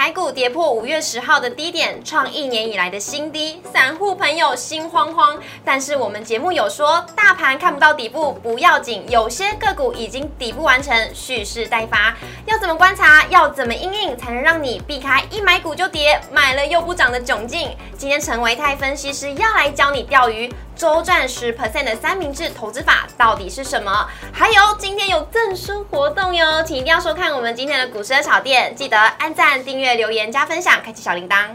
[0.00, 5.38] 台股跌破五月十号的低点，创一年以来的新低，散户朋友心慌慌。
[5.62, 12.16] 但是我们节目有说，大盘看不到底部不要紧，有些个股已经底部完成，蓄势待发。
[12.46, 13.26] 要怎么观察？
[13.28, 17.76] 要怎么应应，才能让你避开一买股就跌，买了又不涨的窘境？
[17.98, 20.50] 今天陈维泰分析师要来教你钓鱼。
[20.80, 24.08] 周赚十 percent 的三明治投资法到底是什么？
[24.32, 31.48] 还有今天有赠书活动哟，请一定要收看我们今天的股市小店，记得按赞、订阅、留言、加分享，开启小铃铛。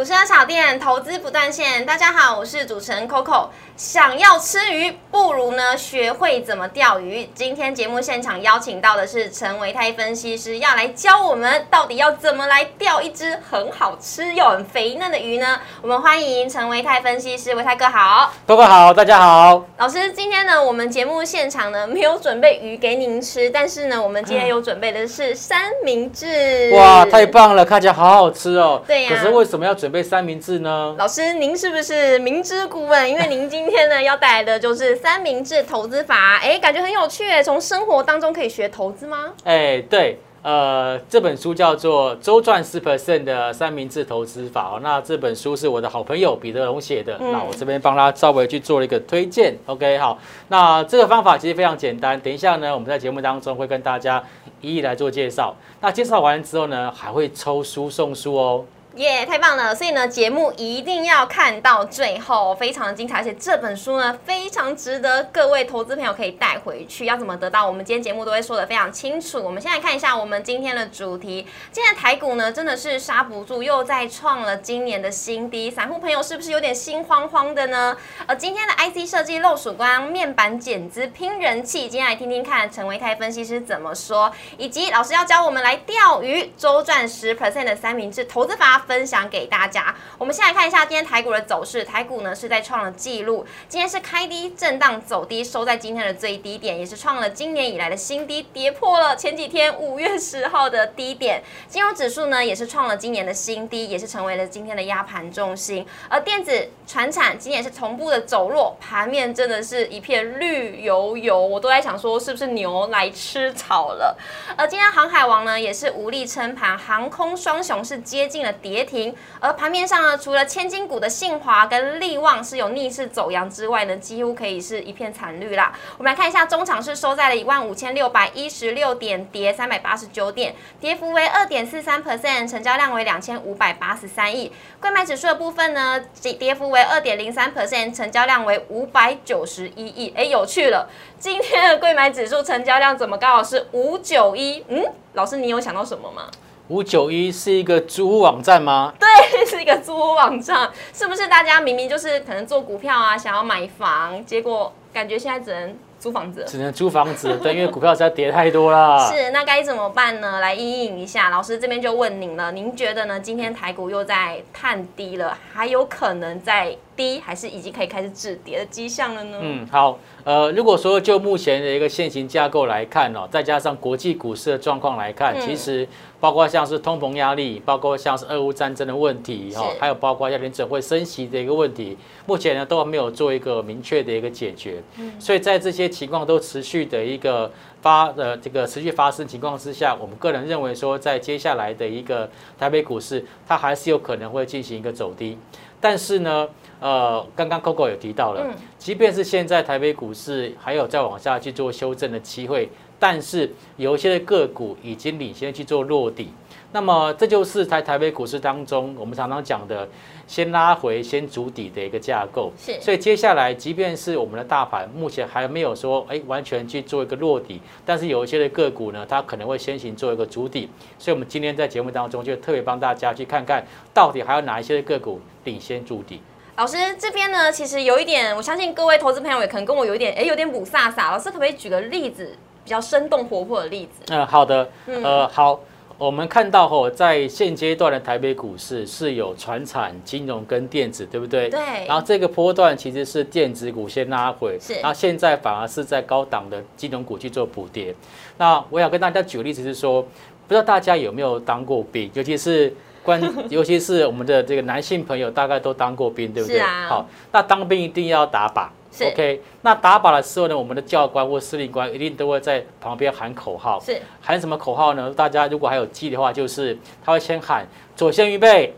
[0.00, 3.50] 股市炒店投资不断线，大家好，我是主持人 Coco。
[3.80, 7.26] 想要吃鱼，不如呢学会怎么钓鱼。
[7.34, 15.58] 今天节目现场邀请到的是陈维泰分析师，要来教我们到底要怎么来钓一只很好吃又很肥嫩的鱼呢？
[15.80, 19.64] 我们欢迎陈维泰分析师，维泰哥好，Coco 好，大家好。
[19.78, 26.70] 老师，今天呢，我们节目现场呢没有准备鱼给您吃，但是呢，我们今天有准备的是三明治。
[26.74, 28.82] 哇，太棒了，看起来好好吃哦。
[28.86, 29.12] 对呀。
[29.14, 30.94] 可是为什么要准备三明治呢？
[30.98, 33.08] 老师，您是不是明知故问？
[33.08, 39.32] 因为您今今天呢要带来的就是三明治投资法，哎，感觉很有趣哎，从生活当中可以学投资吗？
[39.44, 54.22] 哎，对，呃，这本书叫做《周赚十 percent 的三明治投资法》哦，那这本书是我的好朋友彼得龙写的，那我这边帮他稍微去做了一个推荐，OK，好，那这个方法其实非常简单，等一下呢，我们在节目当中会跟大家
[54.60, 58.64] 一一来做介绍，那介绍完之后呢，还会抽书送书哦。
[58.96, 59.72] 耶，太棒了！
[59.72, 63.18] 所以呢，节目一定要看到最后，非常的精彩。
[63.18, 67.04] 而且这本书呢，非常值得各位投资朋友可以带回去。
[67.04, 67.64] 要怎么得到？
[67.64, 69.40] 我们今天节目都会说的非常清楚。
[69.40, 71.46] 我们先来看一下我们今天的主题。
[71.70, 75.70] 今天的台股呢，真的是刹不住，又再创了今年的新低。
[75.70, 77.96] 散户朋友是不是有点心慌慌的呢？
[78.26, 88.79] 而今天的 IC 设计漏曙光面板减资拼人气，今天来听听看陈维泰分析师怎么说，以及老师要教我们来钓鱼，周赚十 percent 的三明治投资法。
[88.80, 89.94] 分享给大家。
[90.18, 91.84] 我们先来看一下今天台股的走势。
[91.84, 101.42] 台股呢是在创了纪录，今天是开低震荡走低，收在今天的最低点，也是创了今年以来的新低，跌破了前几天五月十号的低点。
[101.68, 105.86] 金融指数呢也是创了今年的新低，也是成为了今天的压盘重心。
[106.08, 111.40] 而电子、船产今天是同步的走弱，盘面真的是一片绿油油。
[111.40, 114.16] 我都在想说，是不是牛来吃草了？
[114.56, 118.69] 而今天航海王呢也是无力撑盘，航空双雄是接近了底。
[118.70, 125.72] 跌停，而盘面上呢，除了千金股的信华跟力旺是有逆势走阳之外呢，几乎可以是一片惨绿啦。
[125.98, 134.52] 我们来看一下，中场是收在了一万五千六百一十六点，跌三百八十九点，跌幅为二点四三 percent，成交量为两千五百八十三亿。
[134.80, 136.00] 贵买指数的部分呢，
[136.38, 140.14] 跌幅为二点零三 percent，成交量为五百九十一亿。
[140.16, 140.88] 哎，有趣了，
[141.18, 144.64] 今天的贵买指数成交量怎么刚好是五九一？
[144.68, 146.30] 嗯，老师，你有想到什么吗？
[146.70, 148.94] 五九一是一个租屋网站吗？
[148.96, 149.08] 对，
[149.44, 151.26] 是一个租屋网站，是不是？
[151.26, 158.98] 大家明明就是可能做股票啊，想要买房，结果感觉现在只能租房子，只能租房子，对，因为股票实在跌太多了。
[159.12, 160.38] 是，那该怎么办呢？
[160.38, 163.18] 来应应一下，老师这边就问您了，您觉得呢？
[163.18, 169.38] 今天台股又在探低了，还有可能在低，还是已经可以开始止跌的迹象了呢？
[169.40, 169.98] 嗯，好。
[170.22, 175.88] 呃，如果说就目前的一个现行架构来看哦，再加上国际股市的状况来看，其实
[176.20, 181.96] 包括像是通膨压力，包括像是俄乌战争的问题哈，还有包括要联准会升息的一个问题，
[182.26, 184.82] 目前呢都还没有做一个明确的一个解决。
[184.98, 192.28] 嗯，所以在这些情况都持续的一个发呃这个持续发生情况之下，我们个人认为说，在接下来的一个
[192.58, 195.38] 台北股市，它还是有可能会进行一个走低，
[195.80, 196.48] 但是呢。
[196.82, 198.42] 呃，刚刚 Coco 有提到了，
[198.78, 206.32] 即便是现在台北股市还有再往下去做修正的机会，但是有一些的个股已经领先去做落底，
[206.72, 209.88] 那么这就是在台北股市当中我们常常讲的
[210.26, 212.52] 先拉回先筑底的一个架构。
[212.56, 220.68] 是，所以接下来即便是我们的大盘目前还没有说哎完全去做一个落底，但是有一些的个股呢，它可能会先行做一个筑底，
[220.98, 226.20] 所以我们今天在节目当中就特别帮大家去看看到底还有哪一些的个股领先筑底。
[226.56, 231.10] 老师这边呢，其实有一点，我相信各位投资朋友也可能跟我有一点，哎，有点补飒飒。
[231.10, 234.04] 老师可不可以举个例子，比较生动活泼的例子？
[234.08, 235.58] 嗯，好的，呃，好，
[236.00, 241.50] 我们看到吼，在现阶段的台北股市是有船产、金融跟电子，对不对？
[241.50, 241.60] 对。
[241.86, 244.72] 然后这个波段其实是电子股先拉回，是。
[244.76, 247.94] 然后现在反而是在高档的金融股去做补跌。
[248.38, 250.08] 那我想跟大家举个例子是说，不
[250.48, 253.20] 知道大家有没有当过兵，尤其是关，
[253.50, 256.56] 尤其是我们的这个男性朋友，大概都当过兵，对不对？
[256.56, 256.86] 是啊。
[256.88, 258.68] 好，那当兵一定要打靶。
[259.00, 263.80] OK，那打靶的时候呢，我们的教官或司令官一定都会在旁边喊口号。
[263.80, 265.10] 是喊什么口号呢？
[265.16, 267.66] 大家如果还有记的话，就是他会先喊
[267.96, 268.74] 左线预备，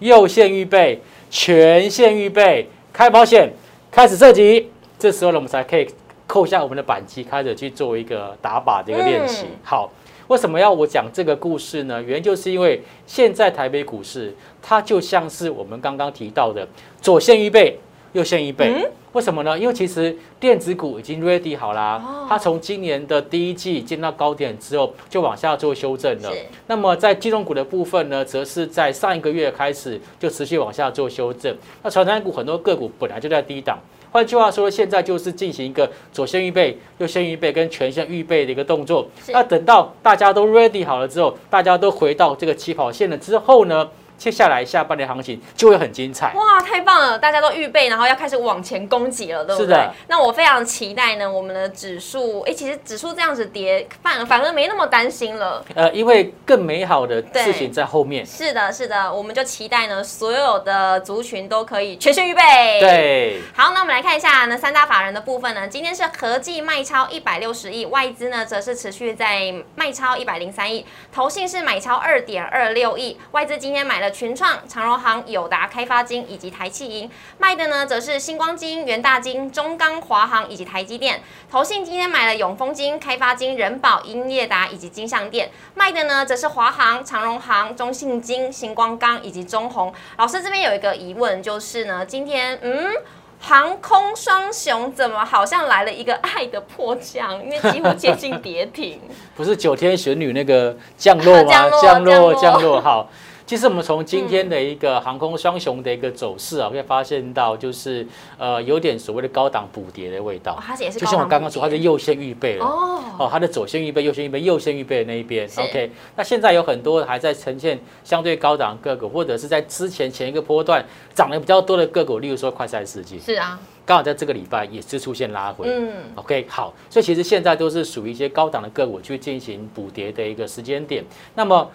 [0.00, 3.52] 右线预备，全线预备，开保险，
[3.90, 4.70] 开始射击。
[4.98, 5.86] 这时候呢，我们才可以
[6.26, 9.46] 扣下我们的扳机，开始去做一个打靶的一个练习。
[9.62, 9.90] 好，
[10.28, 12.02] 为什么要我讲这个故事呢？
[12.02, 16.66] 原因就是因为现在台北股市，它就像是我们刚刚提到的
[17.00, 17.78] 左线预备。
[18.12, 19.58] 又先一倍，为什么呢？
[19.58, 26.32] 因为其实电子股已经 ready 好啦，它从今年的第一季见到高点之后，就往下做修正了。
[26.66, 31.56] 那么在金融股的部分呢，则是在上一个月开始就持续往下做修正。
[31.82, 33.78] 那传统股很多个股本来就在低档，
[34.10, 39.08] 换句话说，现在就是进行一个左先预备、右先预备跟全线预备的一个动作。
[39.28, 43.88] 那等到大家都 ready 好了之后，大家都回到这个起跑线了之后呢？
[44.20, 46.60] 接下来下半年行情就会很精彩哇！
[46.60, 49.88] 太棒了，大家都预备，然后要开始往前攻击了，对不对？
[50.08, 55.64] 那我非常期待呢，我们的指数，哎，其实指数这样子跌，反反而没那么担心了。
[55.74, 58.24] 呃，因为更美好的事情在后面。
[58.26, 62.42] 是的，是的，我们就期待呢，所有的族群都可以全线预备。
[62.78, 63.40] 对。
[63.56, 74.09] 好，那我们来看一下呢，三大法人的部分呢，今天是合计卖超一百六十亿，外资呢则是持续在卖超一百零三亿，投信是买超二点二六亿，外资今天买了。
[74.10, 81.22] 群创、长荣行、友达、开发金以及台气银卖的呢，则是星光金、元大金、中钢、华航以及台积电。
[81.50, 89.92] 投信今天买了永丰金、开发金、人保、英业达以及金相店，卖的呢，则是华航、长荣行、中信金、星光钢以及中红。
[90.16, 92.92] 老师这边有一个疑问，就是呢，今天嗯，
[93.40, 97.42] 航空双雄怎么好像来了一个爱的迫降？
[97.42, 99.00] 因为几乎接近跌停。
[99.34, 101.70] 不是九天玄女那个降落吗？
[101.82, 103.08] 降落，降落，好。
[103.50, 108.06] 其实我们从今天的一个航空双雄的一个走势啊，可以发现到就是
[108.38, 110.56] 呃有点所谓的高档补跌的味道。
[110.64, 115.50] 它也是就像我刚刚说，它是右线预备了哦，哦，它的左线预备、右线预备、右线预备的那一边。
[115.56, 123.18] OK，那现在有很多还在呈现相对高档个股，或者是在之前前一个波段涨得比较多的个股，例如说快赛世纪。
[123.18, 125.66] 是啊，刚好在这个礼拜也是出现拉回。
[125.68, 131.04] 嗯，OK，好，所以其实现在都是属于一些高档的个股去进行补跌的一个时间点。
[131.34, 131.68] 那么。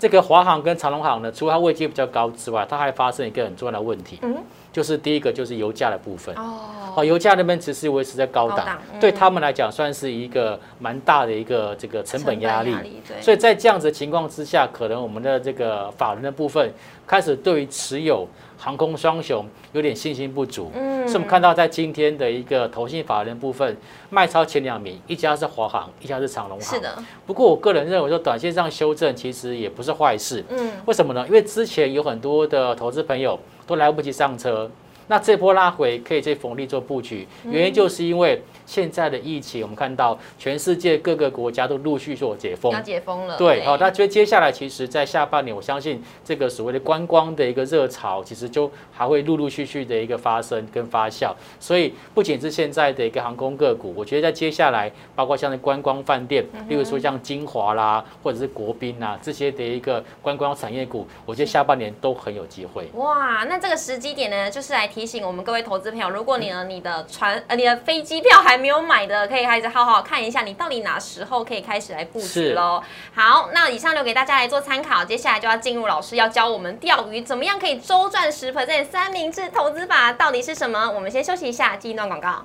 [0.00, 4.34] 这个华航跟长隆航呢，除了它位阶比较高之外，它还发生一个很重要的问题，嗯，
[4.72, 6.34] 就是第一个就是油价的部分。
[6.36, 6.60] 哦，
[6.96, 12.74] 哦，油价那边其实维持在高档，对他们来讲算是一个蛮大的一个这个成本压力，
[13.20, 16.72] 所以在这样子的情况之下，可能我们的这个法人的部分
[17.06, 18.26] 开始对于持有。
[18.60, 23.74] 航空双雄有点信心不足，嗯，是我们看到在今天的一个投信法人部分
[24.10, 26.74] 卖超前两名，一家是华航，一家是长隆航。
[26.74, 27.02] 是的。
[27.26, 31.26] 不过我个人认为说，短线上修正其实也不是坏事，嗯，为什么呢？
[31.26, 34.70] 因为之前有很多的投资朋友都来不及上车，
[35.10, 38.40] 那这波拉回可以在逢利做布局，原因就是因为。
[38.66, 43.36] 现在的疫情，我们看到全世界各个国家都陆续做解封，要解封了。
[43.36, 51.34] 对，好，那接接下来，其实，在下半年，我相信这个所谓的观光的一个热潮，其实就还会陆陆续续的一个发生跟发酵。
[51.58, 62.88] 所以，不仅是现在的一个航空个股，我觉得在接下来，包括像观光饭店，例如说像金华啦，或者是国宾啊这些的一个观光产业股，我觉得下半年都很有机会。
[62.94, 72.82] 哇，那这个时机点呢，就是来提醒我们各位投资朋友，如果你呢，你的船呃，你的飞机票还没有买的可以开始好好看一下，你到底哪时候可以开始来布局喽？
[73.14, 80.90] 好，那以上留给大家来做参考，接下来就要进入老师要教我们钓鱼怎么样可以周赚十 percent 三明治投资法到底是什么？
[80.90, 82.44] 我们先休息一下，进一段广告。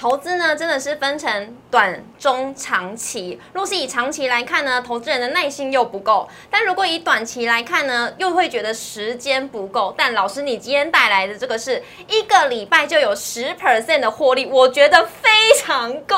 [0.00, 3.38] 投资呢，真的是分成短、中、长期。
[3.52, 9.94] 若是以长期来看呢，投资人的耐心又不够；但如果以短期来看呢，又会觉得时间不够。
[9.98, 15.28] 但老师，你今天带来的这个是一个礼拜就有十 percent 的获利，我觉得非
[15.58, 16.16] 常够。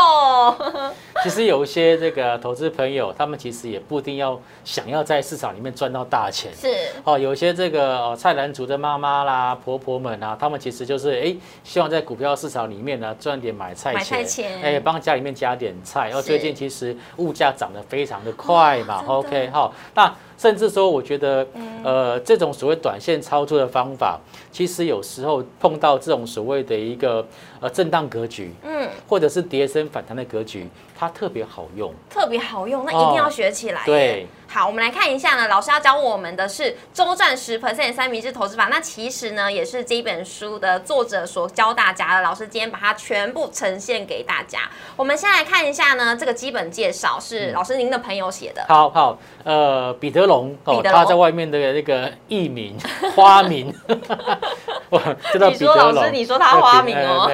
[1.25, 6.53] 其实有一些这个投资朋友，他们其实也不一定要想要在市场里面赚到大钱。
[6.55, 6.69] 是
[7.03, 11.35] 哦，有些这个哦菜篮族的妈妈啦、婆婆们啊，他们其实就是哎，
[11.65, 16.09] 希望在股票市场里面呢赚点买菜钱，哎，帮家里面加点菜。
[16.09, 19.05] 然后最近其实物价涨得非常的快嘛。
[19.07, 20.13] OK，好，那。
[20.39, 21.47] 甚至说，我觉得，
[21.85, 24.19] 呃，这种所谓短线操作的方法，
[24.51, 27.25] 其实有时候碰到这种所谓的一个
[27.61, 30.67] 呃震荡格局，嗯，或者是跌升反弹的格局，
[30.99, 33.83] 它特别好用，特别好用，那一定要学起来。
[33.87, 34.27] 对。
[34.53, 35.49] 好，我们来看一下呢。
[35.49, 38.69] 老师要教我们的是周赚十 percent 三明治投资法。
[38.71, 42.21] 那其实呢，也是这本书的作者所教大家的。
[42.21, 44.71] 老师今天把它全部呈现给大家。
[44.95, 48.63] 我们先来看一下呢，这个基本介绍是老师您的朋友写的。
[48.69, 52.77] 好好，呃，彼得龙，哦，他在外面的那个艺名
[53.17, 53.75] 花名，
[54.91, 54.99] 我
[55.33, 55.95] 知道彼得龙。
[55.95, 57.31] 老师，你说他花名哦。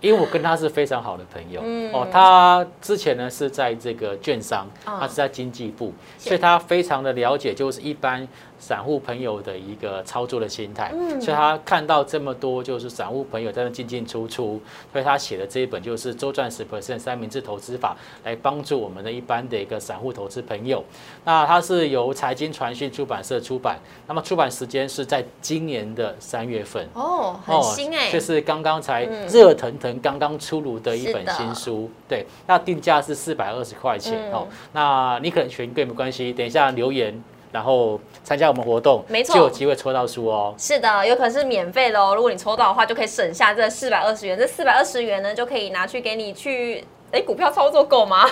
[0.00, 1.60] 因为我跟他是非常好的朋友
[1.92, 8.26] 哦，他之前呢是在这个券商，他是在经济部，所以他非常的了解，就是一般。
[8.58, 14.60] 散户朋友的一个操作的心态，所以他看到这么多就是散户朋友在那进进出出，
[14.92, 20.82] 所以他写的这一本就是周赚十 percent 三明治投资法，来帮助我们的一般的一个散户投资朋友。
[21.24, 26.86] 那它是由财经传讯出版社出版，那么出版时间是在今年的三月份。
[26.94, 31.90] 哦，很新哎，就是刚刚才热腾腾刚刚出炉的一本新书。
[32.08, 37.22] 对，那定价是四百二十块钱哦，那你可能选一个没关系，等一下留言。
[37.56, 40.54] 然后参加我们活动，没错，就有机会抽到书哦。
[40.58, 42.14] 是的，有可能是免费的哦。
[42.14, 44.38] 如果你抽到的话，就可以省下这四百二十元。
[44.38, 48.28] 这四百二十元呢，就可以拿去给你去，哎，股票操作够吗？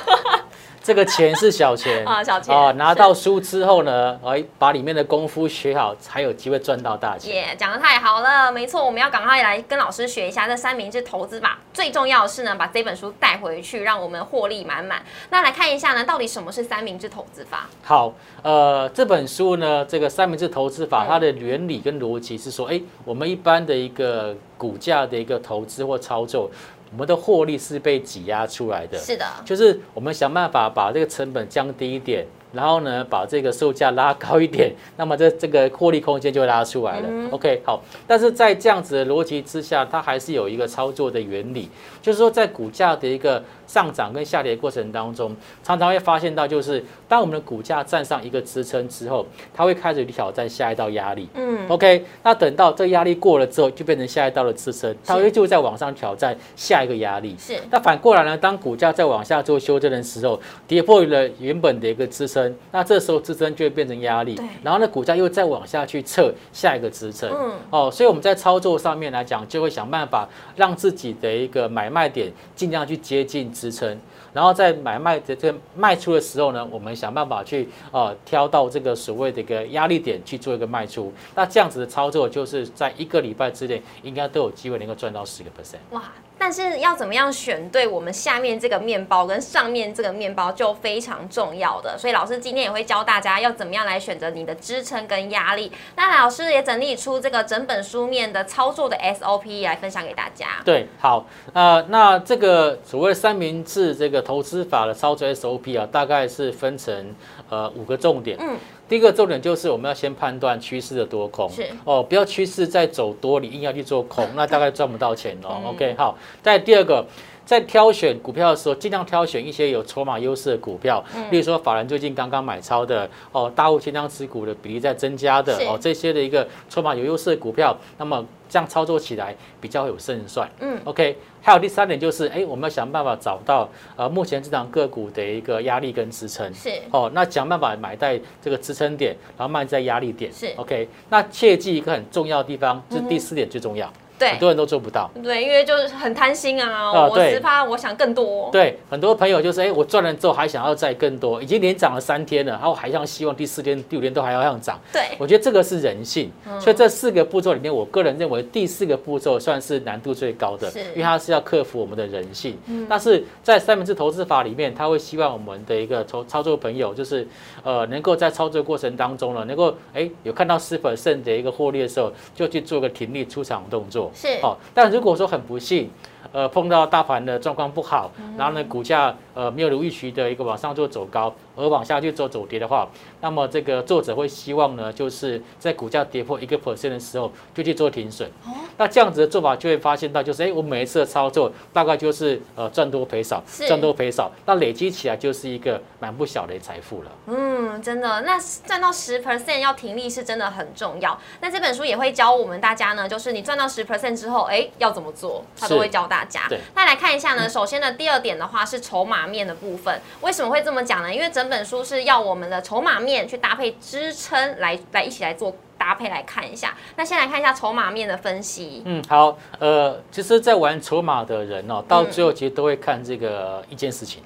[0.85, 2.71] 这个钱是小钱 啊，小钱啊！
[2.73, 7.35] 拿到书之后呢，哎，把里面的功夫学好，才有机会赚到大钱。
[7.35, 11.59] 耶，讲的太好了，没错，我们要赶快来跟老师学一下这三明治投资法。
[11.73, 15.03] 最重要的是呢，把这本书带回去，让我们获利满满。
[15.31, 17.67] 那来看一下呢，到底什么是三明治投资法？
[17.83, 18.13] 好，
[18.43, 26.51] 呃，这本书呢，这个三明治投资法，它的原理跟逻辑是说，哎，我们一般的一个股价的一个投资或操作。
[26.95, 32.25] 我们的获利是被挤压出来的，是的，就是我们想办法把这个成本降低一点。
[32.53, 37.09] 然后呢，把这个售价拉高一点， 那么这这个获利空间就拉出来了。
[37.33, 37.83] OK，好。
[38.07, 41.69] 但是在这样子的逻辑之下，它还是有一个操作的原理，
[42.01, 51.29] 就是说在股价的一个上涨跟下跌过程当中，常常会发现到，就是当我们的股价站上一个支撑之后，它会开始挑战下一道压力。
[51.35, 57.37] 嗯，OK，那等到这个压力过了之后，就变成下一道的支撑，它会就在往上挑战下一个压力。
[57.39, 57.59] 是。
[57.71, 62.55] 那反过来呢，当股价在往下做修正的时候，跌破了原本的一个支撑。
[62.73, 73.99] 那这时候支撑就会变成压力，然后呢，股价又再往下去测下一个支撑，嗯，哦，所以我们在操作上面来讲，就会想办法让自己的一个买卖点尽量去接近支撑，
[74.33, 81.13] 然后在买卖的这卖出的时候呢，我们想办法去呃挑到这个所谓的一个压力点去做一个卖出。
[81.35, 85.79] 那这样子的操作，就是在一个礼拜之内，应该都有机会能够赚到十个 percent。
[85.91, 86.03] 哇！
[86.39, 95.73] 但是要怎么样选对我们下面这个面包跟上面这个面包就非常重要的，所以老师今天也会教大家要怎么样来选择你的支撑跟压力。
[95.97, 100.47] 那老师也整理出这个整本书面的操作的 SOP 来分享给大家。
[100.65, 107.15] 对，好，呃，那这个所谓三明治这个投资法的操作 SOP 啊，大概是分成
[107.49, 108.37] 呃五个重点。
[108.41, 108.57] 嗯。
[108.89, 115.61] 第一个重点就是我们要先判断趋势的多空，是哦，不要趋势在走多，你硬要去做空， 那大概赚不到钱哦。
[115.71, 116.17] OK，好。
[116.43, 117.05] 再第二个，
[117.45, 130.49] 在挑选股票的时候，尽量挑选一些有筹码优势的股票，例如说法人最近刚刚买超的哦，大户清仓持股的比例在增加的哦，这些的一个筹码有优势的股票，那么这样操作起来比较有胜算。
[130.61, 131.17] 嗯，OK。
[131.43, 136.51] 还有第三点就是，哎，我们要想办法找到呃目前这档个股的一个压力跟支撑。
[136.55, 136.71] 是。
[136.91, 140.33] 哦，那想办法买在这个支撑点，然后卖在压力点。
[140.33, 140.51] 是。
[140.57, 143.93] OK，那切记一个很重要的地方，就是第四点最重要。
[144.19, 148.49] 很多人都做不到，对，因为就是很贪心啊，我只怕我想更多。
[148.51, 154.81] 对，很多朋友就是，哎，我赚了之后还想要再更多，已经连涨了三天了，然后还像希望第四天、第五天都还要样涨。
[154.93, 156.31] 对，我觉得这个是人性，
[156.61, 162.57] 所以这四个步骤里面，我个人认为第四个步骤算是难度最高的，因为它是要克服我们的人性。
[162.67, 167.27] 嗯但是在三明治投资法里面，他会希望我们的一个操操作朋友，就是
[167.63, 174.04] 呃，能够在操作过程当中呢，能够哎有看到十 percent 的一个获利的时候，就去做个停利出场动作。
[174.15, 175.91] 是，哦，但如果说很不幸，
[176.33, 182.89] 呃碰到大盘的状况不好，然后呢股价呃没有如预期的一个往上做走高，而往下去做走跌的话，
[183.21, 188.31] 那么这个作者会希望呢，就是在股价跌破一个 percent 的时候就去做停损。
[188.77, 197.11] 那这样子的做法就会发现到，就是哎，我每一次的操作大概就是呃赚多赔少，赚多赔少，那累积起来就是一个蛮不小的财富了。
[197.27, 201.19] 嗯，真的，那赚到十 percent 要停利是真的很重要。
[201.41, 206.43] 那这本书也会教我们大家呢，就是你赚到十 percent 之后，哎，要怎么做，他都会教大家。
[206.77, 211.13] 那来看一下呢，首先呢，第二点的话是筹码面的部分，为什么会这么讲呢？
[211.13, 215.57] 因为整本书是要我们的筹码面去搭配支撑来来一起来做。
[215.77, 218.83] 搭配来看一下，那先来看一下筹码面的分析。
[218.87, 224.23] 嗯，好，呃，其实，在玩筹码的人哦，到最后其实都会看这个一件事情，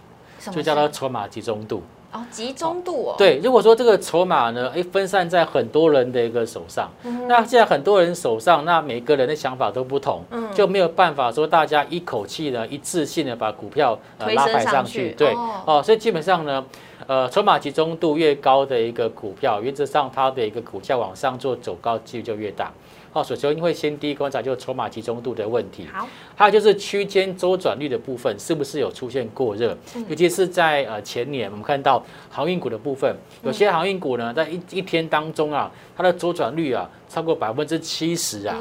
[0.53, 1.83] 就叫做筹码集中度。
[2.13, 3.15] 哦，集中度哦。
[3.19, 6.91] 对，如果说这个筹码呢，哎，分散在很多人的一个手上，
[7.27, 10.23] 那现在很多人手上，那每个人的想法都不同，
[10.55, 15.11] 就没有办法说大家一口气呢，一次性的把股票呃拉抬上去。
[15.13, 15.35] 对，
[15.67, 16.65] 哦，所以基本上呢。
[17.07, 22.71] 呃，筹码集中度越高的一个股票，原则上它的一个股价往上做走高几率就越大。
[23.11, 25.87] 好，首先会先第一观察就是筹码集中度的问题。
[25.93, 29.77] 好，还有就是区间周转率的部分是不是有出现过热？
[30.09, 36.89] 尤其是在呃前年，我们看到航运股的部分，有些航运股呢，在一一天当中啊，它的周转率啊。
[37.09, 38.59] 超过百分之七十啊！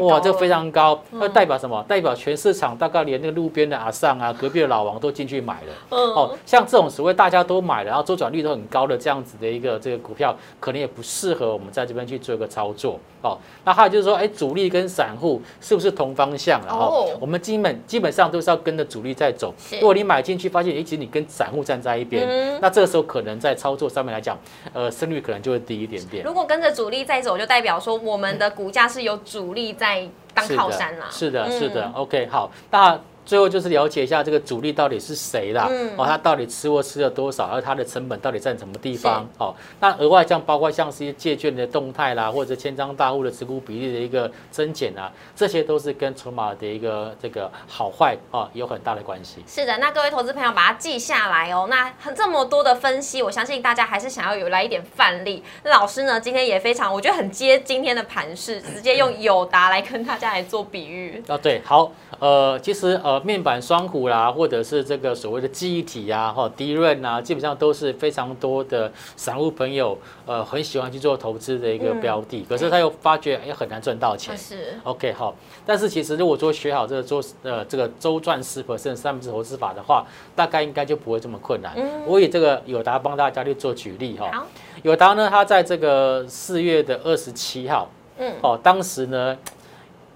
[0.00, 1.02] 哇，这非常高。
[1.10, 1.84] 那代表什么？
[1.88, 5.96] 代表全市场大概连那个路边的阿尚啊、隔壁的老王都进去买了。
[5.96, 13.00] 哦，像这种所谓大家都买了，然后周转率都很高的这样子的一个这个股票，可能也不适合我们在这边去做一个操作。
[13.20, 16.72] 哦，那还有就是说，哎，主力跟散户是不是同方向了？
[16.72, 19.52] 哦，我们基本基本上都是要跟着主力在走。
[19.72, 24.38] 如果你买进去发现，哎其实你跟散户站在一边，那这个时候可能在操作上面来讲，
[24.72, 26.24] 呃，胜率可能就会低一点点。
[26.24, 27.87] 如果跟着主力在走，就代表说。
[27.88, 33.00] 说我们的股价是有主力在当靠山啦，是的，是的，OK，好，那。
[33.28, 35.68] 最后就是了解一下这个主力到底是谁啦，
[35.98, 39.28] 哦，他到底吃货吃了多少，而他的成本到底在什么地方？
[39.36, 49.44] 哦，那额外像包括像是一些借券的动态啦，或者千张大户的持股比例的一个增减啊，这些都是跟筹码的一个这个好坏啊有很大的关系。
[49.46, 51.66] 是的，那各位投资朋友把它记下来哦。
[51.68, 55.44] 那这么多的分析，我相信大家还是想要有来一点范例。
[55.64, 61.22] 那老师呢，今天也非常，我觉得很接今天的盘势，直接用友达来跟大家来做比喻。
[61.28, 63.17] 啊，对，好，呃，其实呃。
[63.20, 69.96] 面板双虎啦，或者是这个所谓的记忆体呀，哈，低润啊，基本上都是非常多的散户朋友
[70.26, 72.44] 呃很喜欢去做投资的一个标的。
[72.48, 74.36] 可是他又发觉也很难赚到钱。
[74.36, 74.78] 是。
[74.84, 75.34] OK 好，
[75.64, 81.72] 但是其实如果说学好这个周呃这个周赚十 percent 三分之投资法的话，大概应该就不会这么困难。
[81.76, 82.02] 嗯。
[82.06, 84.46] 我以这个友达帮大家去做举例哈。
[84.82, 87.88] 友达呢，他在这个四月的二十七号，
[88.18, 89.36] 嗯，哦，当时呢。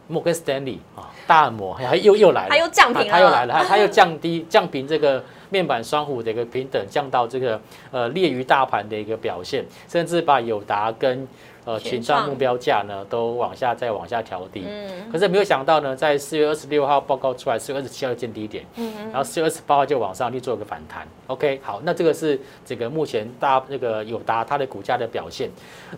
[0.09, 11.27] 摩根斯丹利啊，大摩还又又来了，它又降平了，他又来了，他他又降低降平这个面板双虎的一个平等，降到这个呃劣于大盘的一个表现，甚至把友达跟
[11.65, 14.65] 呃群创目标价呢都往下再往下调低。
[14.67, 21.07] 嗯，可是没有想到呢，在四月二十六号报告出来，四月二十七号见低点，嗯然后四月二十八号就往上去做个反弹。
[21.29, 25.49] OK，好，那这个是这个目前大那个友达它的股价的表现，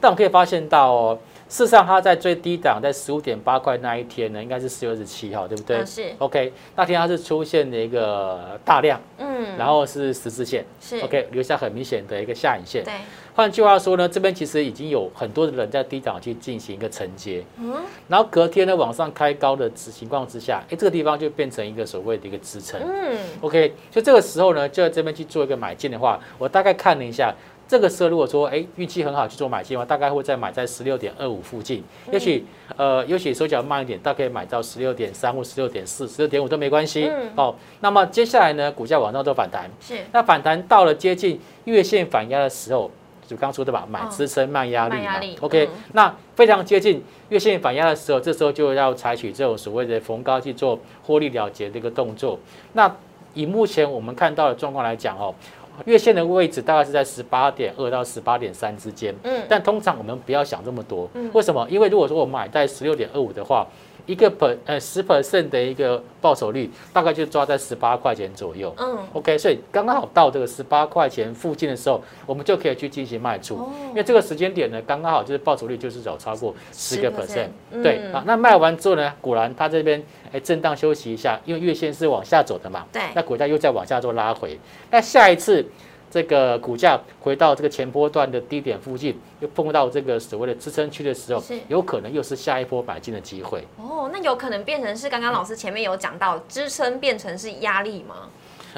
[0.01, 1.19] 但我可以发现到哦。
[1.49, 5.85] 事实上，它在最低档，在十五点八块那一天呢，应该是四月二十七号，对不对？
[5.85, 6.13] 是。
[6.19, 11.01] OK，那天它是出现了一个大量，嗯，然后是十字线，是。
[11.01, 12.83] OK，留下很明显的一个下影线。
[12.83, 12.93] 对。
[13.37, 17.75] 换句话说呢，这边其实已经有很多的人在低档去进行一个承接，嗯，
[18.07, 27.35] 然后隔天呢往上开高的情况之下，哎，这个地方就变成一个所谓的一个支撑，嗯，OK，就这个时候呢，就在这边去做一个买进的话，我大概看了一下。
[27.67, 32.45] 这个时候如果说哎运气很好去做买进的话，大概会再买在十六点二五附近，也许
[32.77, 37.11] 呃也许手脚慢一点，大概可以买到十六点三或十六点四、十六点五都没关系。
[37.37, 42.91] 哦，那么接下来呢，股价往上做反弹，是那反弹到了接近月线反压的时候，
[43.27, 45.19] 就刚说的吧，买支撑卖压力嘛。
[45.41, 52.39] OK，那非常接近月线反压的时候，这时候就要采取这种所谓的逢高去做获利了结的一个动作。
[52.75, 52.95] 那
[53.33, 55.35] 以目前我们看到的状况来讲哦。
[55.85, 61.67] 月线的位置大概是在十八点二到十八点三之间，嗯，但通常我们不要想这么多，嗯，为什么？
[61.69, 63.67] 因为如果说我买在十六点二五的话。
[64.07, 68.71] 一个 per 呃十 percent 的一个报酬率，大概就抓在十八块钱左右。
[68.77, 73.55] 嗯，OK，所以刚刚好到这个十八块钱附近的时候，我们就可以去进行卖出。
[73.55, 77.49] 哦，因为这个时间点呢，刚刚好就是报酬率就是有超过十个 percent。
[77.83, 80.03] 对啊，那卖完之后呢，果然它这边
[80.35, 82.85] 哎震荡休息一下，因为月线是往下走的嘛。
[82.93, 83.01] 对。
[83.15, 84.59] 那股价又再往下做拉回，
[84.91, 85.65] 那下一次。
[86.11, 93.65] 这个股价回到这个前波段的低点附近，又碰到这个所谓的支撑区的时候，有可能又是下一波买进的机会。
[93.79, 98.29] 哦，那有可能变成是刚刚老师前面有讲到支撑变成是压力吗？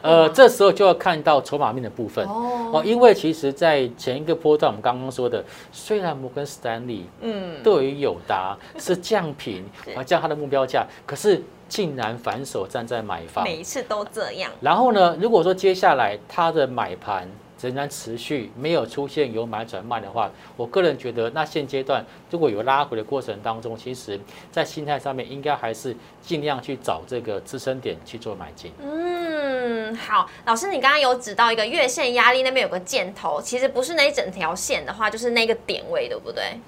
[0.03, 9.65] 呃，这时候就要看到筹码面的部分哦，因为其实，在前一个波段我们刚刚说的，虽然摩根斯丹利嗯对于友达 是降频，
[9.97, 14.51] 啊降它的目标价，可是竟然反手站在买方，每一次都这样。
[14.61, 17.29] 然后呢，如果说接下来它的买盘。
[17.61, 28.73] 仍然持续没有出现由买转卖的话，我个人觉得，那现阶段如果有拉回的过程当中，其实在心态上面应该还是尽量去找这个支撑点去做买进。
[28.81, 36.59] 嗯，好，老师，你刚刚有指到一个月线压力那边有个箭头，其实不是那一整条线的话，就是那个点位，对不对？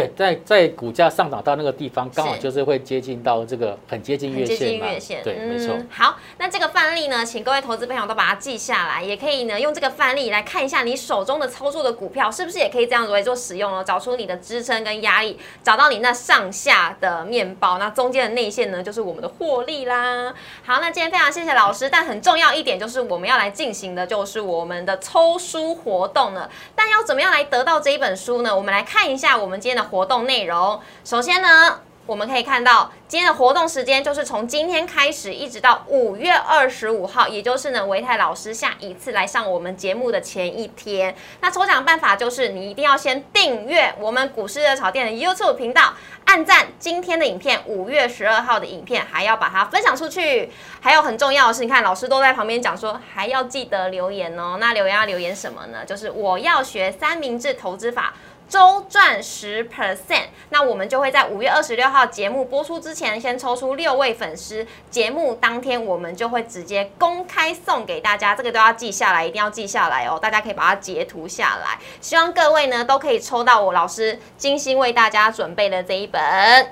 [0.00, 4.86] 对，在在股价上涨到那个地方，刚好就是会接近到这个很接近月线嘛。
[5.24, 5.74] 对，没错。
[5.90, 20.34] 好，那这个范例呢，请各位投资朋友都把它记下来，也可以呢用这个范例来看一下你手中的操作的股票是不是也可以这样子来做使用哦，找出你的支撑跟压力，找到你那上下的面包，那中间的内线呢就是我们的获利啦。
[20.62, 26.50] 好，那今天非常谢谢老师，但很重要一点就是我们要来进行的就是我们的抽书活动了。
[26.74, 28.54] 但要怎么样来得到这一本书呢？
[28.54, 29.85] 我们来看一下我们今天的。
[29.86, 41.14] 活动内容，首先呢，我们可以看到今天的活动时间就是从今天开始，一直到五月二十五号，也就是呢维泰老师下一次来上我们节目的前一天。
[41.40, 45.94] 那抽奖办法就是你一定要先订阅我们股市热炒店的 YouTube 频道，
[46.26, 50.50] 按赞今天的影片，五月十二号的影片，还要把它分享出去。
[50.80, 54.58] 还有很重要的是，你看老师都在旁边讲说，还要记得留言哦。
[54.60, 55.84] 那留言要留言什么呢？
[55.84, 58.14] 就是我要学三明治投资法。
[58.48, 64.66] 周赚十 percent，那我们就会在五月二十六号节目播出之前，先抽出六位粉丝。
[64.88, 70.18] 节目当天，我们就会直接公开送给大家，这个都要记下来，一定要记下来哦。
[70.20, 76.22] 大家可以把它截图下来，希望各位呢都可以抽到我老师精心为大家准备的这一本《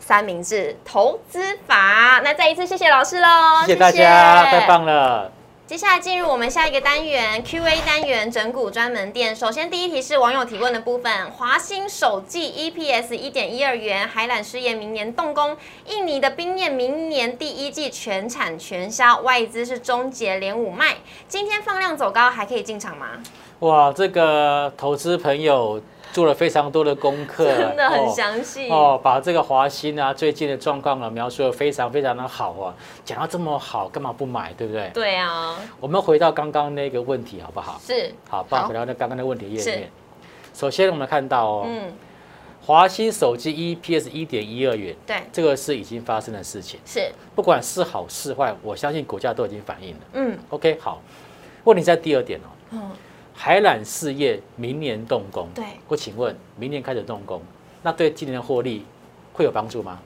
[0.00, 2.18] 三明治投资法》。
[2.22, 5.30] 那再一次谢谢老师喽，谢谢大家，太棒了。
[5.66, 9.34] 接下来进入我们下一个单元 Q&A 单元整股专门店。
[9.34, 15.56] 首先第一题是网友提问的部分：华兴首季 EPS 一点一二元，海缆事业明年动工，
[15.88, 23.08] 印尼的冰燕明年第一季全产全销，外资是终结连五卖，今天放量走高，还可以进场吗？
[23.58, 25.82] 哇，这个投资朋友。
[26.16, 28.98] 做了非常多的功课， 真的很详细哦。
[29.02, 32.72] 把这个华兴啊最近的状况啊描述的非常非常的好啊，
[33.04, 34.90] 讲到这么好，干嘛不买，对不对？
[34.94, 35.54] 对啊。
[35.78, 37.78] 我们回到刚刚那个问题好不好？
[37.86, 38.10] 是。
[38.30, 39.90] 好，回到那刚刚的问题页面。
[40.54, 41.92] 首先我们看到哦，嗯，
[42.64, 46.80] 华兴手机 EPS 一点一二元，对，这个是已经发生的事情。
[46.86, 47.12] 是。
[47.34, 50.00] 不管是好是坏，我相信股价都已经反映了。
[50.14, 50.38] 嗯。
[50.48, 51.02] OK，好。
[51.64, 52.48] 问题在第二点哦。
[52.70, 52.90] 嗯。
[53.36, 57.42] 海缆事业明年动工，对，我请问，明年开始动工，
[57.82, 58.84] 那对今年的获利
[59.34, 60.00] 会有帮助吗？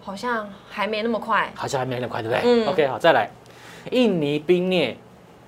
[0.00, 2.42] 好像还没那么快，好像还没那么快，对不对？
[2.44, 2.66] 嗯。
[2.68, 3.28] OK，好，再来，
[3.90, 4.96] 印尼冰镍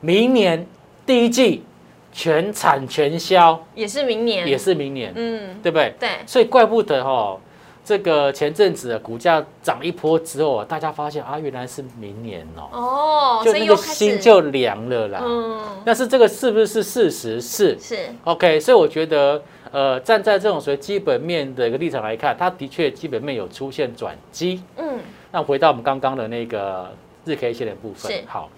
[0.00, 0.66] 明年
[1.06, 1.64] 第一季
[2.12, 5.94] 全产全销，也是明年，也是明年，嗯，对不对？
[5.98, 6.08] 对。
[6.26, 7.38] 所以怪不得哈。
[7.84, 15.20] 这个前阵子股价涨一波之后，大家发现啊，原来是明年哦，哦，就那个心就凉了啦。
[15.20, 17.40] 嗯，但是这个是不是事实？
[17.40, 19.42] 是是 OK，所以我觉得，
[19.72, 24.62] 呃，站在这种所谓基本面的一个立场来看，它的确基本面有出现转机。
[24.76, 25.00] 嗯，
[25.32, 26.88] 那回到我们刚刚的那个
[27.24, 28.48] 日 K 线的部分，好。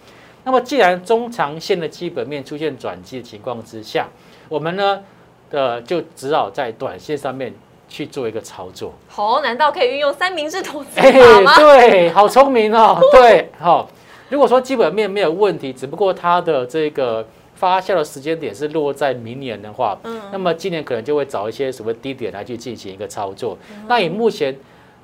[0.44, 4.06] 那么既然中长线的基本面出现转机的情况之下，
[4.50, 5.02] 我们呢，
[5.50, 7.50] 呃，就只好在短线上面。
[7.88, 11.56] 去做一个操作，好，难道可以运用三明治投资法吗？
[11.56, 12.98] 对，好聪明哦。
[13.12, 13.88] 对，好。
[14.30, 23.56] 如果说基本面没有问题，只不过它的这个发酵的时间点是落在明年的话，嗯，那么今年可能就会找一些什么低点来去进行一个操作。
[23.86, 24.56] 那以目前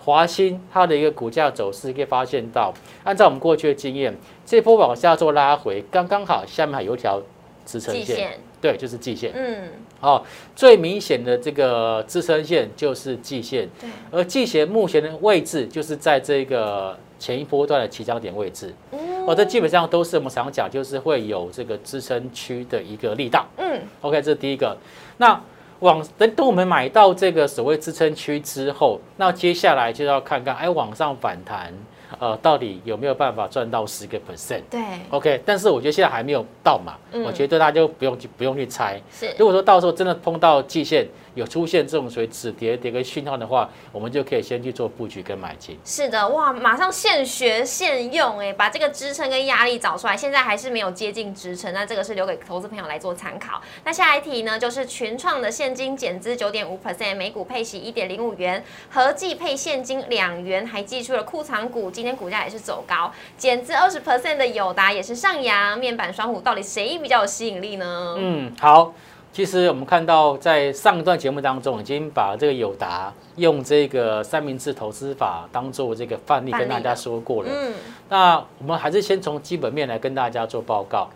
[0.02, 2.72] 华兴它的一个股价走势，可以发现到，
[3.04, 7.20] 按照我们过去的经验，这波往下做拉回，刚刚好下面还有一条
[7.64, 8.38] 支撑线。
[8.60, 9.32] 对，就是季线。
[9.34, 9.68] 嗯，
[10.00, 10.22] 哦，
[10.54, 13.68] 最明显的这个支撑线就是季线。
[13.80, 18.74] 对，而季线目前的位置就是在这个前一波段的起涨点位置。
[18.92, 23.46] 嗯，哦，这基本上都是我们常讲，就是会有这个支撑区的一个力道。
[23.56, 24.76] 嗯，OK，这是第一个。
[25.16, 25.40] 那
[25.78, 31.72] 往等等我们买到这个所谓支撑区之后，那接下来就要看看哎往上反弹。
[32.18, 34.62] 呃，到底有没有办法赚到十个 percent？
[34.70, 36.94] 对，OK，但是我觉得现在还没有到嘛，
[37.24, 39.00] 我觉得大家就不用去不用去猜。
[39.12, 41.06] 是，如果说到时候真的碰到季线。
[41.34, 45.78] 有出现这种所谓止跌跌个讯号的话，我们就可以先去做布局跟买进。
[45.84, 50.16] 是的，哇，马上现学现用，哎，把这个支撑跟压力找出来。
[50.16, 53.60] 现在还是没有接近支撑，那这个是留给投资朋友来做参考。
[53.84, 68.16] 那下一题呢，就是群创的现金减资九点五 percent，每股配息一点零五元，合计配现金两元，还寄出了库藏股，今天股价也是走高，减资二十 percent 的友达也是上扬，面板双虎到底谁比较有吸引力呢？
[68.18, 68.92] 嗯，好。
[69.32, 77.48] 其实我们看到，在上一段节目当中，已经把这个友达用这个三明治投资法当做这个范例跟大家说过了。
[77.50, 77.74] 嗯，
[78.08, 81.08] 那我们还是先从基本面来跟大家做报告。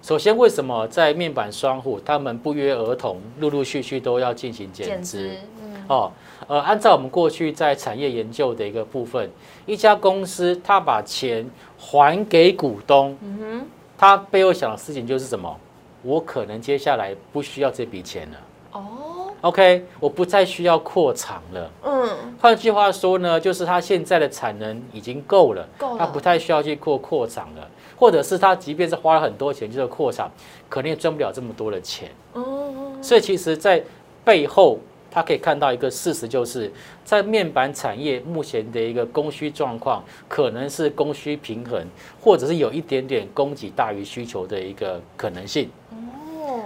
[0.00, 5.30] 首先，为什么在面板双户他们不约而同，陆陆续续都要进行减资？
[5.62, 6.10] 嗯，哦，
[6.48, 9.30] 呃，按照我们过去在产业研究的一个部分，
[9.66, 11.46] 一家公司他把钱
[11.78, 13.66] 还给股东，嗯哼，
[13.98, 15.54] 他背后想的事情就是什么？
[16.02, 18.36] 我可能接下来不需要这笔钱了。
[18.72, 21.70] 哦，OK，我不再需要扩厂了。
[21.84, 22.08] 嗯，
[22.40, 30.30] 换句话说呢，就是他现在的产能已经够了，他不太需要去扩扩厂了，或者是他即便是花了很多钱就是扩厂，
[30.68, 32.10] 可能也赚不了这么多的钱。
[32.32, 33.82] 哦，所以其实，在
[34.24, 34.78] 背后，
[35.12, 36.72] 他可以看到一个事实，就是
[37.04, 41.86] 在面板产业目前的一个供需状况，可能是供需平衡，
[42.18, 45.68] 或者是有一点点供给大于需求的一个可能性。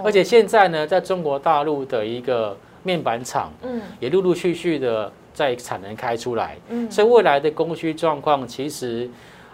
[0.04, 9.08] 而且现在呢，在中国大陆的一个面板厂，嗯，也陆陆续续的在产能开出来，嗯，所以未来的供需状况，其实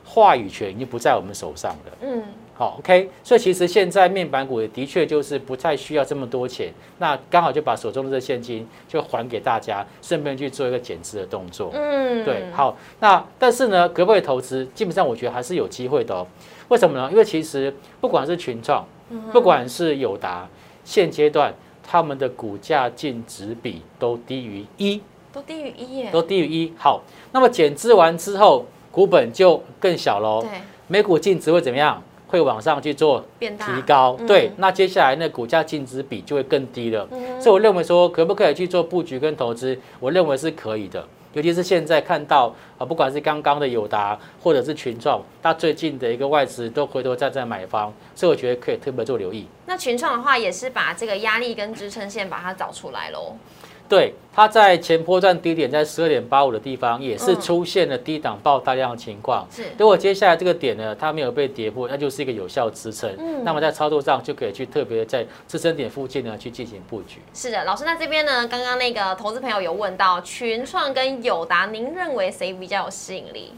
[0.04, 2.22] 话语权已经不在我们手上了，嗯，
[2.54, 14.66] 好，OK，所以其实现在面板股也的确就是不太需要这么多钱，那刚好就把手中的这现金就还给大家，顺便去做一个减资的动作，嗯，对，好，那但是呢，可不可以投资？
[14.74, 16.26] 基本上我觉得还是有机会的哦，
[16.68, 17.08] 为什么呢？
[17.10, 18.84] 因为其实不管是群创。
[19.30, 20.48] 不管是友达，
[20.86, 21.52] 现阶段
[21.86, 26.72] 他们的股价净值比都低于一，都低于一耶，都低于一。
[26.78, 30.40] 好，那么减资完之后，股本就更小喽。
[30.40, 32.02] 对，每股净值会怎么样？
[32.32, 34.18] 会往上去做提高。
[34.26, 37.06] 对，那接下来那股价净值比就会更低了。
[37.38, 39.78] 所以我认为说，可不可以去做布局跟投资？
[40.00, 41.06] 我认为是可以的。
[41.34, 49.46] 尤其是现在看到啊，不管是刚刚的友达或者是群创，它最近的一个外资都回头在在买方，所以我觉得可以特别做留意。
[49.66, 53.36] 那群创的话，也是把这个压力跟支撑线把它找出来喽。
[53.92, 59.46] 对，它在前波段低点在十二点八五的地方，也是出现了低档爆大量的情况。
[59.50, 63.14] 是，如果接下来这个点呢，它没有被跌破，那就是一个有效支撑。
[63.18, 67.20] 嗯，那么在操作上就可以去特别在支撑点附近呢去进行布局。
[67.34, 73.52] 是的，老师，那这边呢，刚刚那个投资朋友有问到群创跟友达，您认为谁比较有吸引力？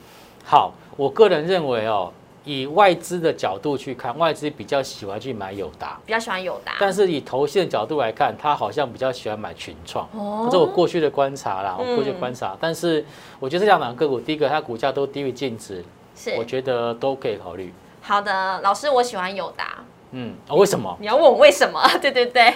[0.45, 2.13] 好，我个人认为哦。
[2.45, 6.75] 以外资的角度去看，外资比较喜欢去买友达，比较喜欢友达。
[6.79, 10.07] 但是以投信的角度来看，他好像比较喜欢买群创。
[10.13, 12.57] 哦，这是我过去的观察啦，我过去观察。
[12.61, 13.05] 但是
[13.41, 17.73] 我觉得这两档个股，第一个它股价都低于净值，是，我觉得都可以考虑。
[18.03, 19.83] 好的，老师，我喜欢友达。
[20.11, 20.97] 嗯，为什么？
[21.01, 21.81] 你要问我为什么？
[22.03, 22.55] 对 对对。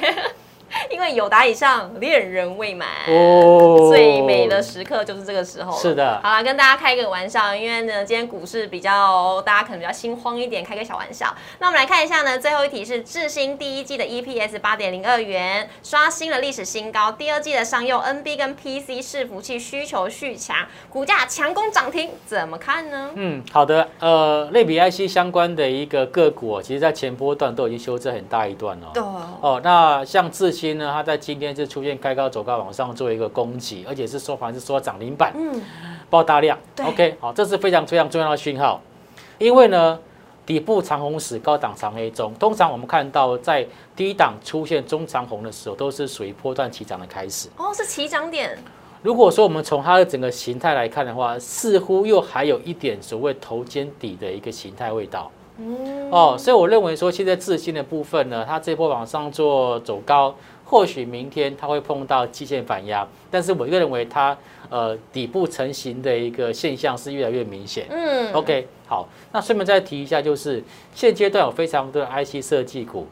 [0.99, 5.79] 因为有达以上，恋人未满，哦，最美的时刻就是这个时候。
[5.79, 11.33] 是的，好了，跟大家开个玩笑，因为呢，今天股市比较，大家可能比较心慌一点，开个小玩笑。
[11.61, 17.13] 那我们来看一下呢，最后一题是智新第一季的 EPS 八点零二元，刷新了历史新高。
[17.13, 23.11] 第二季的商用 NB 跟 PC 伺服器需求续强，股价强攻涨停，怎么看呢？
[23.15, 28.89] 嗯，好的，呃，类比 IC 相关的一个个股，其实在前波段都已经修正很大一段了。
[28.93, 35.61] 对，哦，那像智新呢，它在今天是出现开高走高往上做一个攻击，而且是收盘是说涨停板，嗯，
[36.11, 38.81] 爆大量，OK，好，这是非常非常重要的讯号，
[39.39, 39.99] 因为呢，
[40.47, 47.49] 底部长红时高档长黑中，通常我们看到在低档出现中长红的时候，都是属于波段起涨的开始。
[47.57, 48.59] 哦，是起涨点。
[49.01, 55.31] 如果说我们从它的整个形态来看的话，似乎又还有一点所谓头肩底的一个形态味道。
[56.11, 60.35] 哦，所以我认为说，现在自信的部分呢，它这波往上做走高，
[60.69, 64.37] 或许明天它会碰到季线反压，但是我个认为它
[64.69, 67.87] 呃底部成型的一个现象是越来越明显。
[67.89, 70.63] 嗯，OK，好，那顺便再提一下，就是
[70.95, 73.07] 现阶段有非常多的 IC 设计股。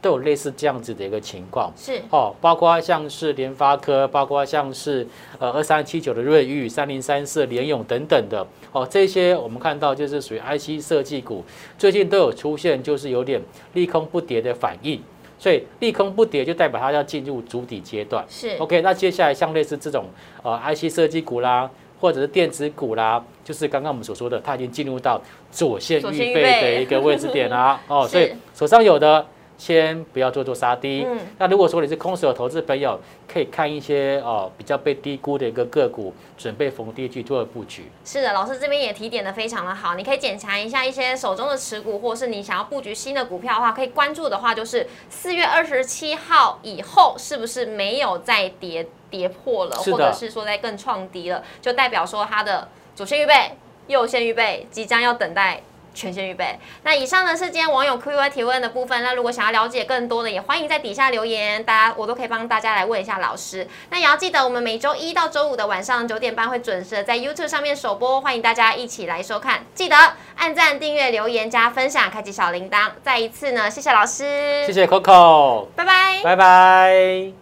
[0.00, 5.06] 都有类似这样子的一个情况，是哦，包括像是联发科，包括像是
[5.38, 11.44] 呃二三七九的瑞昱、三零三四联勇等等的哦，这些我们看到就是属于 IC 设计股，
[11.78, 13.40] 最近都有出现就是有点
[13.74, 15.00] 利空不跌的反应，
[15.42, 18.24] 所以利空不跌就代表它要进入主底阶段。
[18.28, 20.04] 是 OK，那接下来像类似这种
[20.40, 21.68] 呃 IC 设计股啦，
[22.00, 27.80] 或者是电子股啦，就是刚刚我们所说的，它已经进入到左线预备的一个位置点啦。
[27.88, 29.26] 哦， 所以手上有的
[29.58, 31.06] 先不要做做杀低。
[31.08, 32.98] 嗯那如果说你是空手投资朋友，
[33.32, 37.90] 可以看一些哦比较被低估的一个个股，准备逢低去做布局。
[38.04, 53.52] 是的，老师这边也提点的非常的好，你可以检查一下一些手中的持股，或是你想要布局新的股票的话，可以关注的话就是四月二十七号以后是不是没有再跌跌破了，或者是说在更创低了，就代表说它的主线预备、
[53.86, 55.62] 右线预备即将要等待。
[55.94, 56.58] 全线预备。
[56.82, 59.02] 那以上呢是今天网友 Q&A 提问的部分。
[59.02, 63.66] 那如果想要了解更多的，也欢迎在底下留言，大家我都可以帮大家来问一下老师。
[63.90, 69.64] 那也要记得，我们每周一到周五的晚上九点半会准时地在 YouTube 上面首播，欢迎大家一起来收看。
[69.74, 69.96] 记得
[70.36, 72.90] 按赞、订阅、留言、加分享，开启小铃铛。
[73.02, 76.20] 再一次呢，谢谢老师，谢谢 Coco，拜拜。
[76.22, 77.41] 拜拜。